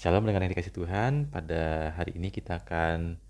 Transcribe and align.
Shalom 0.00 0.24
dengan 0.24 0.48
yang 0.48 0.56
dikasih 0.56 0.72
Tuhan. 0.72 1.28
Pada 1.28 1.92
hari 1.92 2.16
ini 2.16 2.32
kita 2.32 2.64
akan 2.64 3.20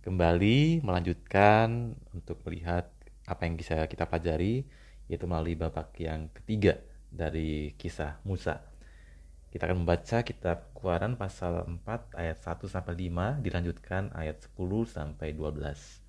kembali 0.00 0.80
melanjutkan 0.80 1.92
untuk 2.16 2.40
melihat 2.48 2.88
apa 3.28 3.44
yang 3.44 3.60
bisa 3.60 3.84
kita 3.84 4.08
pelajari 4.08 4.64
yaitu 5.12 5.28
melalui 5.28 5.60
babak 5.60 5.92
yang 6.00 6.32
ketiga 6.32 6.80
dari 7.12 7.76
kisah 7.76 8.16
Musa. 8.24 8.64
Kita 9.52 9.68
akan 9.68 9.84
membaca 9.84 10.24
kitab 10.24 10.72
Keluaran 10.72 11.20
pasal 11.20 11.68
4 11.84 11.84
ayat 12.16 12.40
1 12.40 12.64
sampai 12.64 12.96
5 12.96 13.44
dilanjutkan 13.44 14.08
ayat 14.16 14.40
10 14.40 14.88
sampai 14.88 15.36
12. 15.36 16.00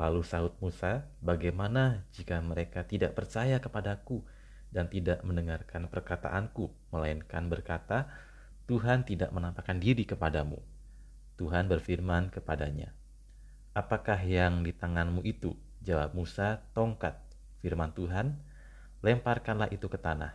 Lalu 0.00 0.20
sahut 0.24 0.56
Musa, 0.64 1.04
"Bagaimana 1.20 2.08
jika 2.16 2.40
mereka 2.40 2.88
tidak 2.88 3.12
percaya 3.12 3.60
kepadaku 3.60 4.24
dan 4.72 4.88
tidak 4.88 5.20
mendengarkan 5.28 5.92
perkataanku, 5.92 6.72
melainkan 6.88 7.52
berkata, 7.52 8.32
Tuhan 8.64 9.04
tidak 9.04 9.28
menampakkan 9.28 9.76
diri 9.76 10.08
kepadamu. 10.08 10.56
Tuhan 11.36 11.68
berfirman 11.68 12.32
kepadanya, 12.32 12.96
Apakah 13.76 14.16
yang 14.24 14.64
di 14.64 14.72
tanganmu 14.72 15.20
itu? 15.20 15.52
Jawab 15.84 16.16
Musa, 16.16 16.64
tongkat. 16.72 17.20
Firman 17.60 17.92
Tuhan, 17.92 18.40
lemparkanlah 19.04 19.68
itu 19.68 19.84
ke 19.92 20.00
tanah. 20.00 20.32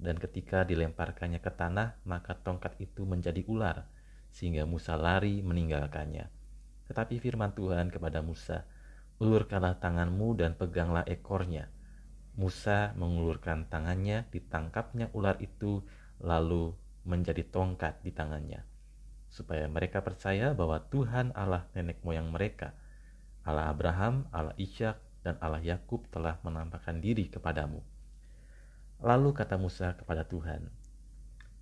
Dan 0.00 0.16
ketika 0.16 0.64
dilemparkannya 0.64 1.36
ke 1.36 1.52
tanah, 1.52 2.00
maka 2.08 2.32
tongkat 2.40 2.80
itu 2.80 3.04
menjadi 3.04 3.44
ular, 3.44 3.84
sehingga 4.32 4.64
Musa 4.64 4.96
lari 4.96 5.44
meninggalkannya. 5.44 6.32
Tetapi 6.88 7.20
firman 7.20 7.52
Tuhan 7.52 7.92
kepada 7.92 8.24
Musa, 8.24 8.64
ulurkanlah 9.20 9.76
tanganmu 9.76 10.32
dan 10.40 10.56
peganglah 10.56 11.04
ekornya. 11.04 11.68
Musa 12.40 12.96
mengulurkan 12.96 13.68
tangannya, 13.68 14.24
ditangkapnya 14.32 15.12
ular 15.12 15.36
itu, 15.44 15.84
lalu 16.24 16.72
menjadi 17.06 17.46
tongkat 17.46 18.02
di 18.02 18.10
tangannya, 18.10 18.66
supaya 19.30 19.70
mereka 19.70 20.02
percaya 20.02 20.52
bahwa 20.52 20.82
Tuhan 20.90 21.30
Allah 21.38 21.70
nenek 21.72 22.02
moyang 22.02 22.28
mereka, 22.34 22.74
Allah 23.46 23.70
Abraham, 23.70 24.26
Allah 24.34 24.58
Ishak, 24.58 24.98
dan 25.22 25.38
Allah 25.38 25.62
Yakub 25.62 26.06
telah 26.10 26.42
menampakkan 26.42 26.98
diri 26.98 27.30
kepadamu. 27.30 27.78
Lalu 29.02 29.30
kata 29.34 29.54
Musa 29.54 29.94
kepada 29.94 30.26
Tuhan, 30.26 30.66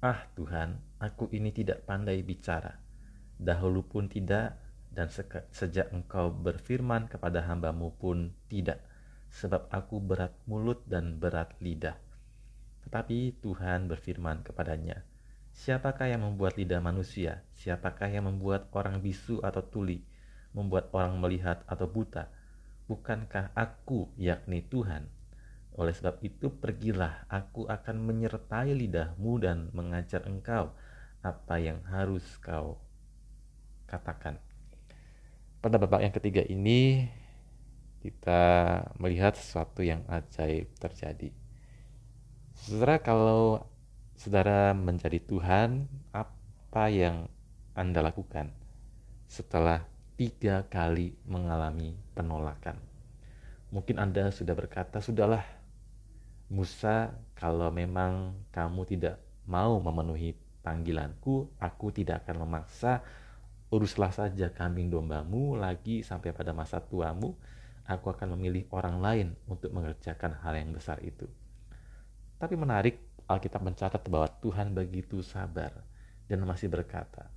Ah 0.04 0.28
Tuhan, 0.36 0.80
aku 1.00 1.32
ini 1.32 1.48
tidak 1.48 1.88
pandai 1.88 2.20
bicara, 2.20 2.76
dahulu 3.40 3.84
pun 3.88 4.04
tidak, 4.08 4.60
dan 4.92 5.08
sejak 5.48 5.90
engkau 5.96 6.28
berfirman 6.28 7.08
kepada 7.08 7.40
hambamu 7.48 7.96
pun 7.96 8.36
tidak, 8.52 8.84
sebab 9.32 9.66
aku 9.72 9.98
berat 10.04 10.36
mulut 10.44 10.84
dan 10.84 11.16
berat 11.16 11.56
lidah. 11.58 11.96
Tetapi 12.84 13.40
Tuhan 13.40 13.88
berfirman 13.88 14.44
kepadanya, 14.44 15.00
Siapakah 15.54 16.10
yang 16.10 16.26
membuat 16.26 16.58
lidah 16.58 16.82
manusia? 16.82 17.46
Siapakah 17.54 18.10
yang 18.10 18.26
membuat 18.26 18.66
orang 18.74 18.98
bisu 18.98 19.38
atau 19.38 19.62
tuli? 19.62 20.02
Membuat 20.50 20.90
orang 20.90 21.14
melihat 21.22 21.62
atau 21.70 21.86
buta? 21.86 22.26
Bukankah 22.90 23.54
aku, 23.54 24.10
yakni 24.18 24.66
Tuhan? 24.66 25.06
Oleh 25.78 25.94
sebab 25.94 26.18
itu 26.26 26.50
pergilah, 26.50 27.30
aku 27.30 27.70
akan 27.70 28.02
menyertai 28.02 28.74
lidahmu 28.74 29.32
dan 29.38 29.70
mengajar 29.70 30.26
engkau 30.26 30.74
apa 31.22 31.54
yang 31.62 31.80
harus 31.86 32.26
kau 32.42 32.82
katakan. 33.86 34.42
Pada 35.62 35.78
babak 35.78 36.02
yang 36.02 36.12
ketiga 36.12 36.42
ini, 36.44 37.08
kita 38.02 38.42
melihat 39.00 39.38
sesuatu 39.38 39.80
yang 39.80 40.02
ajaib 40.10 40.68
terjadi. 40.76 41.32
Saudara, 42.54 43.00
kalau 43.00 43.64
saudara 44.14 44.72
menjadi 44.72 45.18
Tuhan, 45.18 45.90
apa 46.14 46.84
yang 46.90 47.26
Anda 47.74 48.00
lakukan 48.02 48.54
setelah 49.26 49.82
tiga 50.14 50.66
kali 50.70 51.18
mengalami 51.26 51.98
penolakan? 52.14 52.78
Mungkin 53.74 53.98
Anda 53.98 54.30
sudah 54.30 54.54
berkata, 54.54 55.02
"Sudahlah, 55.02 55.42
Musa, 56.46 57.10
kalau 57.34 57.74
memang 57.74 58.38
kamu 58.54 58.86
tidak 58.86 59.18
mau 59.50 59.82
memenuhi 59.82 60.38
panggilanku, 60.62 61.50
aku 61.58 61.90
tidak 61.90 62.22
akan 62.24 62.46
memaksa. 62.46 63.02
Uruslah 63.74 64.14
saja 64.14 64.54
kambing 64.54 64.86
dombamu 64.86 65.58
lagi 65.58 66.06
sampai 66.06 66.30
pada 66.30 66.54
masa 66.54 66.78
tuamu. 66.78 67.34
Aku 67.84 68.08
akan 68.14 68.38
memilih 68.38 68.70
orang 68.70 69.02
lain 69.02 69.28
untuk 69.50 69.74
mengerjakan 69.74 70.38
hal 70.38 70.54
yang 70.54 70.70
besar 70.70 71.02
itu." 71.02 71.26
Tapi 72.38 72.54
menarik, 72.54 73.13
Alkitab 73.24 73.64
mencatat 73.64 74.04
bahwa 74.12 74.28
Tuhan 74.44 74.76
begitu 74.76 75.24
sabar 75.24 75.72
dan 76.28 76.44
masih 76.44 76.68
berkata, 76.68 77.32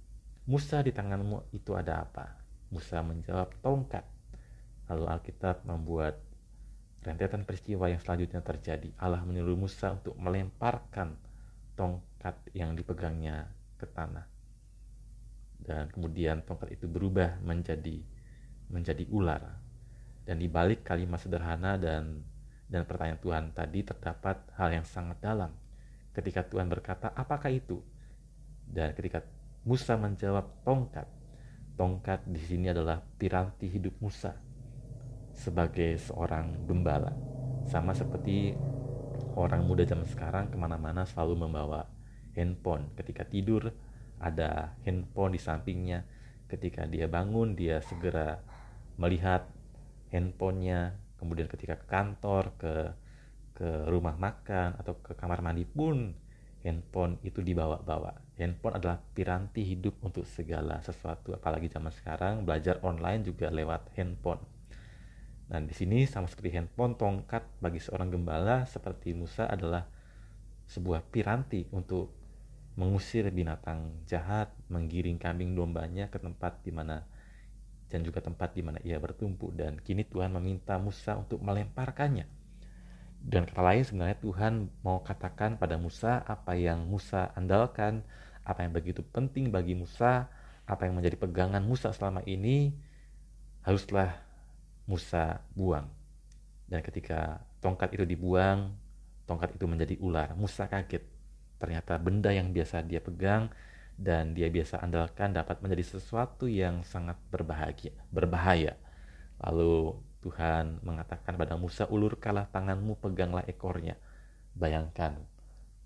Musa 0.48 0.80
di 0.80 0.96
tanganmu 0.96 1.52
itu 1.52 1.75
ada 1.75 2.08
apa? 2.08 2.40
Musa 2.72 3.03
menjawab 3.03 3.52
tongkat. 3.59 4.03
Lalu 4.88 5.03
Alkitab 5.08 5.68
membuat 5.68 6.20
rentetan 7.03 7.44
peristiwa 7.44 7.92
yang 7.92 8.00
selanjutnya 8.00 8.40
terjadi. 8.40 8.92
Allah 9.00 9.24
menyuruh 9.24 9.59
Musa 9.59 9.96
untuk 9.96 10.16
melemparkan 10.16 11.16
tongkat 11.75 12.36
yang 12.56 12.75
dipegangnya 12.75 13.48
ke 13.75 13.88
tanah. 13.88 14.24
Dan 15.59 15.92
kemudian 15.92 16.44
tongkat 16.48 16.80
itu 16.80 16.88
berubah 16.88 17.40
menjadi 17.44 18.00
menjadi 18.72 19.04
ular. 19.12 19.44
Dan 20.24 20.40
di 20.40 20.52
balik 20.52 20.84
kalimat 20.84 21.19
sederhana 21.19 21.80
dan 21.80 22.24
dan 22.68 22.84
pertanyaan 22.84 23.19
Tuhan 23.24 23.46
tadi 23.56 23.80
terdapat 23.84 24.44
hal 24.59 24.75
yang 24.75 24.84
sangat 24.84 25.24
dalam 25.24 25.66
ketika 26.17 26.41
Tuhan 26.41 26.66
berkata, 26.66 27.13
"Apakah 27.13 27.53
itu?" 27.53 27.85
Dan 28.66 28.97
ketika 28.97 29.22
Musa 29.61 29.94
menjawab, 29.94 30.66
"Tongkat." 30.66 31.05
Tongkat 31.78 32.25
di 32.25 32.41
sini 32.41 32.73
adalah 32.73 32.97
piranti 33.22 33.69
hidup 33.69 34.01
Musa 34.01 34.33
sebagai 35.38 35.94
seorang 36.01 36.66
gembala. 36.66 37.13
Sama 37.69 37.94
seperti 37.94 38.57
orang 39.38 39.61
muda 39.61 39.85
zaman 39.85 40.09
sekarang 40.09 40.50
ke 40.50 40.57
mana-mana 40.57 41.06
selalu 41.06 41.45
membawa 41.45 41.85
handphone. 42.33 42.89
Ketika 42.97 43.29
tidur 43.29 43.69
ada 44.17 44.73
handphone 44.81 45.38
di 45.38 45.41
sampingnya. 45.41 46.01
Ketika 46.50 46.89
dia 46.89 47.06
bangun 47.06 47.53
dia 47.53 47.77
segera 47.85 48.41
melihat 48.97 49.45
handphonenya. 50.09 50.97
Kemudian 51.22 51.45
ketika 51.45 51.77
ke 51.77 51.85
kantor, 51.85 52.57
ke 52.57 52.73
ke 53.57 53.90
rumah 53.90 54.13
makan 54.13 54.78
atau 54.78 55.01
ke 55.01 55.18
kamar 55.18 55.41
mandi 55.41 55.66
pun 55.66 56.13
handphone 56.62 57.18
itu 57.25 57.41
dibawa-bawa. 57.41 58.38
Handphone 58.38 58.78
adalah 58.78 59.01
piranti 59.01 59.66
hidup 59.66 59.97
untuk 60.06 60.29
segala 60.29 60.78
sesuatu, 60.85 61.34
apalagi 61.34 61.66
zaman 61.66 61.90
sekarang 61.90 62.45
belajar 62.45 62.78
online 62.85 63.25
juga 63.25 63.50
lewat 63.50 63.97
handphone. 63.97 64.45
Nah, 65.50 65.63
di 65.63 65.73
sini 65.73 66.06
sama 66.06 66.29
seperti 66.29 66.53
handphone, 66.53 66.94
tongkat 66.94 67.41
bagi 67.57 67.81
seorang 67.81 68.13
gembala 68.13 68.69
seperti 68.69 69.18
Musa 69.18 69.50
adalah 69.50 69.89
sebuah 70.69 71.01
piranti 71.09 71.66
untuk 71.74 72.13
mengusir 72.78 73.25
binatang 73.34 74.06
jahat, 74.06 74.53
menggiring 74.69 75.18
kambing 75.18 75.57
dombanya 75.57 76.13
ke 76.13 76.22
tempat 76.22 76.62
di 76.62 76.69
mana 76.69 77.01
dan 77.88 78.03
juga 78.03 78.19
tempat 78.19 78.53
di 78.53 78.62
mana 78.62 78.78
ia 78.84 79.00
bertumpu 79.00 79.50
dan 79.56 79.79
kini 79.79 80.03
Tuhan 80.03 80.35
meminta 80.35 80.75
Musa 80.75 81.16
untuk 81.16 81.39
melemparkannya 81.39 82.37
dan 83.27 83.43
kata 83.43 83.59
lain 83.59 83.83
sebenarnya 83.83 84.17
Tuhan 84.23 84.71
mau 84.88 85.03
katakan 85.03 85.59
pada 85.59 85.75
Musa 85.75 86.23
apa 86.23 86.55
yang 86.55 86.88
Musa 86.88 87.35
andalkan, 87.35 88.07
apa 88.47 88.63
yang 88.63 88.71
begitu 88.71 89.03
penting 89.03 89.51
bagi 89.51 89.75
Musa, 89.75 90.31
apa 90.63 90.88
yang 90.88 90.95
menjadi 90.95 91.19
pegangan 91.19 91.59
Musa 91.59 91.91
selama 91.91 92.23
ini 92.23 92.71
haruslah 93.67 94.15
Musa 94.88 95.43
buang. 95.51 95.91
Dan 96.71 96.79
ketika 96.79 97.43
tongkat 97.59 97.99
itu 97.99 98.07
dibuang, 98.07 98.71
tongkat 99.27 99.59
itu 99.59 99.67
menjadi 99.67 99.99
ular. 99.99 100.31
Musa 100.39 100.71
kaget. 100.71 101.03
Ternyata 101.59 101.99
benda 101.99 102.31
yang 102.31 102.55
biasa 102.55 102.79
dia 102.88 103.03
pegang 103.03 103.51
dan 104.00 104.31
dia 104.31 104.47
biasa 104.47 104.80
andalkan 104.80 105.35
dapat 105.35 105.59
menjadi 105.59 106.00
sesuatu 106.00 106.47
yang 106.47 106.80
sangat 106.88 107.19
berbahagia, 107.27 107.91
berbahaya. 108.07 108.80
Lalu 109.44 110.00
Tuhan 110.27 110.83
mengatakan 110.83 111.39
pada 111.39 111.56
Musa, 111.56 111.88
ulurkanlah 111.88 112.51
tanganmu, 112.51 113.00
peganglah 113.00 113.47
ekornya. 113.47 113.95
Bayangkan, 114.51 115.15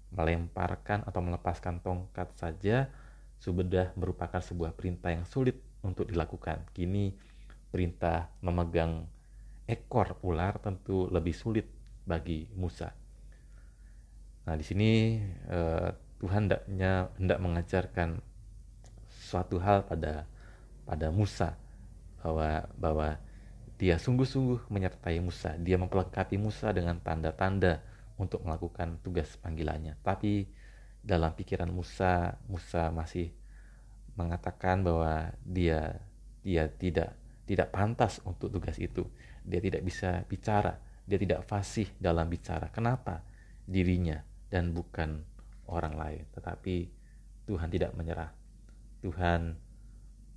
melemparkan 0.09 1.05
atau 1.05 1.21
melepaskan 1.21 1.85
tongkat 1.85 2.33
saja 2.33 2.89
sudah 3.37 3.93
merupakan 3.93 4.41
sebuah 4.41 4.73
perintah 4.73 5.13
yang 5.13 5.29
sulit 5.29 5.61
untuk 5.85 6.09
dilakukan. 6.09 6.65
Kini 6.73 7.13
perintah 7.69 8.33
memegang 8.41 9.05
ekor 9.69 10.17
ular 10.25 10.57
tentu 10.57 11.05
lebih 11.13 11.37
sulit 11.37 11.69
bagi 12.01 12.49
Musa. 12.57 12.89
Nah, 14.49 14.57
di 14.57 14.65
sini 14.65 15.21
eh, 15.53 15.89
Tuhan 16.17 16.49
hendaknya 16.49 17.13
hendak 17.21 17.39
mengajarkan 17.41 18.09
suatu 19.05 19.61
hal 19.61 19.85
pada 19.85 20.25
pada 20.81 21.07
Musa 21.13 21.53
bahwa 22.21 22.65
bahwa 22.77 23.09
dia 23.81 23.97
sungguh-sungguh 23.97 24.69
menyertai 24.69 25.17
Musa. 25.25 25.57
Dia 25.57 25.81
mempelengkapi 25.81 26.37
Musa 26.37 26.69
dengan 26.69 27.01
tanda-tanda 27.01 27.81
untuk 28.21 28.45
melakukan 28.45 29.01
tugas 29.01 29.33
panggilannya. 29.41 29.97
Tapi 30.05 30.45
dalam 31.01 31.33
pikiran 31.33 31.73
Musa, 31.73 32.37
Musa 32.45 32.93
masih 32.93 33.33
mengatakan 34.13 34.85
bahwa 34.85 35.33
dia 35.41 35.97
dia 36.45 36.69
tidak 36.69 37.17
tidak 37.49 37.73
pantas 37.73 38.21
untuk 38.21 38.53
tugas 38.53 38.77
itu. 38.77 39.01
Dia 39.41 39.57
tidak 39.57 39.81
bisa 39.81 40.21
bicara, 40.29 40.77
dia 41.09 41.17
tidak 41.17 41.41
fasih 41.49 41.89
dalam 41.97 42.29
bicara. 42.29 42.69
Kenapa? 42.69 43.25
Dirinya 43.65 44.21
dan 44.53 44.77
bukan 44.77 45.25
orang 45.65 45.97
lain. 45.97 46.23
Tetapi 46.37 46.75
Tuhan 47.49 47.73
tidak 47.73 47.97
menyerah. 47.97 48.29
Tuhan 49.01 49.57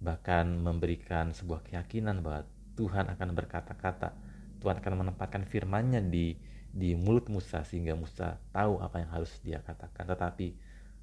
bahkan 0.01 0.49
memberikan 0.49 1.37
sebuah 1.37 1.61
keyakinan 1.61 2.25
bahwa 2.25 2.49
Tuhan 2.75 3.11
akan 3.11 3.29
berkata-kata. 3.35 4.15
Tuhan 4.61 4.79
akan 4.83 5.07
menempatkan 5.07 5.47
firman-Nya 5.47 6.05
di 6.05 6.35
di 6.75 6.99
mulut 6.99 7.31
Musa 7.31 7.63
sehingga 7.63 7.95
Musa 7.95 8.43
tahu 8.51 8.83
apa 8.83 8.99
yang 8.99 9.11
harus 9.15 9.31
dia 9.47 9.63
katakan. 9.63 10.11
Tetapi 10.11 10.47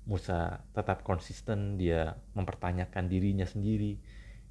Musa 0.06 0.60
tetap 0.76 1.08
konsisten, 1.08 1.80
dia 1.80 2.12
mempertanyakan 2.36 3.08
dirinya 3.08 3.48
sendiri, 3.48 3.96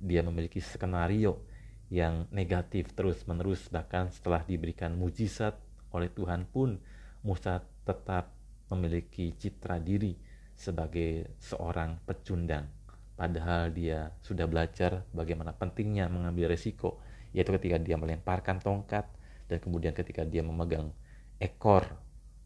dia 0.01 0.25
memiliki 0.25 0.63
skenario 0.65 1.45
yang 1.91 2.31
negatif 2.31 2.95
terus-menerus 2.95 3.67
bahkan 3.69 4.09
setelah 4.15 4.47
diberikan 4.47 4.95
mujizat 4.95 5.59
oleh 5.91 6.09
Tuhan 6.09 6.47
pun 6.47 6.79
Musa 7.27 7.61
tetap 7.83 8.31
memiliki 8.71 9.35
citra 9.35 9.83
diri 9.83 10.15
sebagai 10.55 11.35
seorang 11.43 11.99
pecundang 12.07 12.71
padahal 13.19 13.75
dia 13.75 14.15
sudah 14.23 14.47
belajar 14.47 15.03
bagaimana 15.11 15.51
pentingnya 15.53 16.07
mengambil 16.07 16.55
resiko 16.55 17.03
yaitu 17.31 17.55
ketika 17.57 17.79
dia 17.79 17.97
melemparkan 17.97 18.59
tongkat 18.59 19.07
dan 19.47 19.59
kemudian 19.59 19.95
ketika 19.95 20.23
dia 20.27 20.43
memegang 20.43 20.91
ekor 21.39 21.87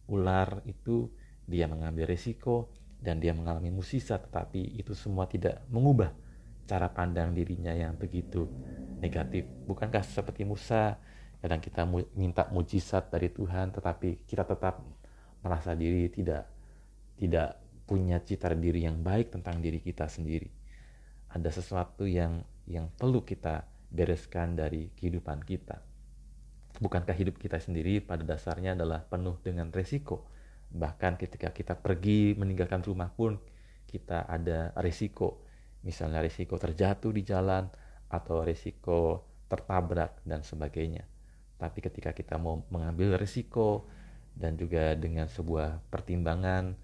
ular 0.09 0.61
itu 0.69 1.09
dia 1.45 1.69
mengambil 1.69 2.09
resiko 2.09 2.73
dan 3.01 3.21
dia 3.21 3.37
mengalami 3.37 3.69
musisat 3.69 4.29
tetapi 4.29 4.81
itu 4.81 4.97
semua 4.97 5.29
tidak 5.29 5.61
mengubah 5.69 6.13
cara 6.65 6.89
pandang 6.89 7.37
dirinya 7.37 7.73
yang 7.77 7.97
begitu 7.97 8.49
negatif. 9.01 9.45
Bukankah 9.69 10.01
seperti 10.01 10.49
Musa, 10.49 10.97
kadang 11.45 11.61
kita 11.61 11.85
minta 12.17 12.49
mujizat 12.49 13.13
dari 13.13 13.29
Tuhan, 13.29 13.77
tetapi 13.77 14.25
kita 14.25 14.49
tetap 14.49 14.81
merasa 15.45 15.77
diri 15.77 16.09
tidak 16.09 16.49
tidak 17.21 17.61
punya 17.85 18.17
citra 18.25 18.57
diri 18.57 18.89
yang 18.89 19.05
baik 19.05 19.29
tentang 19.37 19.61
diri 19.61 19.77
kita 19.85 20.09
sendiri. 20.09 20.49
Ada 21.29 21.53
sesuatu 21.53 22.09
yang 22.09 22.41
yang 22.65 22.89
perlu 22.97 23.21
kita 23.21 23.69
bereskan 23.95 24.59
dari 24.59 24.91
kehidupan 24.99 25.47
kita. 25.47 25.79
Bukankah 26.83 27.15
hidup 27.15 27.39
kita 27.39 27.63
sendiri 27.63 28.03
pada 28.03 28.27
dasarnya 28.27 28.75
adalah 28.75 29.07
penuh 29.07 29.39
dengan 29.39 29.71
resiko? 29.71 30.27
Bahkan 30.75 31.23
ketika 31.23 31.55
kita 31.55 31.79
pergi 31.79 32.35
meninggalkan 32.35 32.83
rumah 32.83 33.15
pun 33.15 33.39
kita 33.87 34.27
ada 34.27 34.75
resiko. 34.83 35.47
Misalnya 35.87 36.19
resiko 36.19 36.59
terjatuh 36.59 37.15
di 37.15 37.23
jalan, 37.23 37.71
atau 38.15 38.47
risiko 38.47 39.27
tertabrak 39.51 40.23
dan 40.23 40.47
sebagainya. 40.47 41.03
Tapi 41.59 41.79
ketika 41.83 42.15
kita 42.15 42.39
mau 42.39 42.63
mengambil 42.71 43.19
risiko 43.19 43.87
dan 44.35 44.59
juga 44.59 44.95
dengan 44.99 45.31
sebuah 45.31 45.83
pertimbangan 45.91 46.75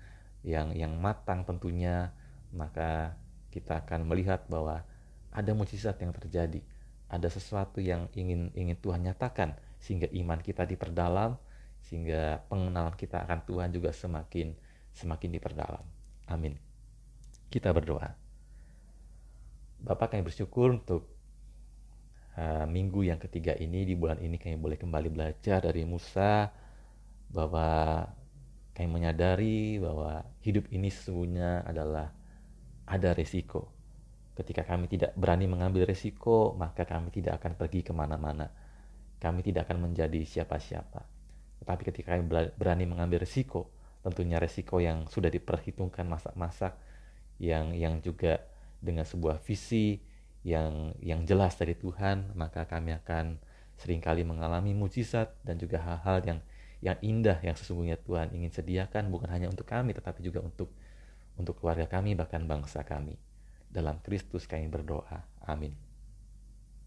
yang 0.47 0.75
yang 0.75 0.95
matang 0.99 1.47
tentunya, 1.47 2.15
maka 2.55 3.19
kita 3.51 3.83
akan 3.87 4.07
melihat 4.07 4.47
bahwa 4.47 4.87
ada 5.31 5.53
mujizat 5.55 5.99
yang 6.03 6.15
terjadi, 6.15 6.62
ada 7.11 7.27
sesuatu 7.27 7.83
yang 7.83 8.07
ingin 8.15 8.55
ingin 8.55 8.79
Tuhan 8.79 9.03
nyatakan 9.03 9.59
sehingga 9.83 10.07
iman 10.15 10.39
kita 10.39 10.62
diperdalam, 10.62 11.35
sehingga 11.83 12.47
pengenalan 12.47 12.95
kita 12.95 13.27
akan 13.27 13.43
Tuhan 13.43 13.69
juga 13.75 13.91
semakin 13.91 14.55
semakin 14.95 15.31
diperdalam. 15.35 15.85
Amin. 16.31 16.55
Kita 17.51 17.75
berdoa. 17.75 18.15
Bapak 19.81 20.15
kami 20.15 20.23
bersyukur 20.23 20.77
untuk 20.77 21.11
uh, 22.39 22.69
minggu 22.71 23.11
yang 23.11 23.19
ketiga 23.19 23.59
ini 23.59 23.83
di 23.83 23.99
bulan 23.99 24.23
ini 24.23 24.39
kami 24.39 24.55
boleh 24.61 24.79
kembali 24.79 25.09
belajar 25.11 25.65
dari 25.65 25.83
Musa 25.83 26.53
bahwa 27.33 28.07
kami 28.77 28.87
menyadari 28.87 29.83
bahwa 29.83 30.23
hidup 30.47 30.71
ini 30.71 30.93
sesungguhnya 30.93 31.67
adalah 31.67 32.15
ada 32.87 33.11
resiko. 33.17 33.80
Ketika 34.40 34.64
kami 34.64 34.88
tidak 34.88 35.12
berani 35.20 35.44
mengambil 35.44 35.84
resiko, 35.84 36.56
maka 36.56 36.88
kami 36.88 37.12
tidak 37.12 37.44
akan 37.44 37.60
pergi 37.60 37.84
ke 37.84 37.92
mana-mana. 37.92 38.48
Kami 39.20 39.44
tidak 39.44 39.69
akan 39.69 39.92
menjadi 39.92 40.25
siapa-siapa. 40.25 41.04
Tetapi 41.60 41.82
ketika 41.92 42.16
kami 42.16 42.25
berani 42.56 42.88
mengambil 42.88 43.20
resiko, 43.20 43.69
tentunya 44.00 44.40
resiko 44.40 44.81
yang 44.81 45.04
sudah 45.12 45.28
diperhitungkan 45.28 46.08
masak-masak, 46.08 46.72
yang 47.37 47.76
yang 47.76 48.00
juga 48.00 48.40
dengan 48.81 49.04
sebuah 49.04 49.44
visi, 49.44 50.00
yang 50.40 50.96
yang 51.04 51.28
jelas 51.28 51.60
dari 51.60 51.76
Tuhan, 51.76 52.32
maka 52.32 52.64
kami 52.64 52.96
akan 52.96 53.37
sering 53.76 54.00
kali 54.00 54.25
mengalami 54.25 54.72
mujizat 54.72 55.37
dan 55.44 55.60
juga 55.60 55.84
hal-hal 55.84 56.25
yang 56.25 56.40
yang 56.81 56.96
indah 57.04 57.37
yang 57.44 57.56
sesungguhnya 57.60 58.00
Tuhan 58.00 58.32
ingin 58.32 58.48
sediakan 58.48 59.12
bukan 59.12 59.28
hanya 59.28 59.52
untuk 59.52 59.69
kami 59.69 59.92
tetapi 59.92 60.25
juga 60.25 60.40
untuk 60.40 60.72
untuk 61.37 61.60
keluarga 61.60 61.84
kami 61.84 62.16
bahkan 62.16 62.40
bangsa 62.48 62.81
kami. 62.88 63.20
Dalam 63.70 64.02
Kristus 64.02 64.50
kami 64.50 64.67
berdoa. 64.67 65.22
Amin. 65.46 65.89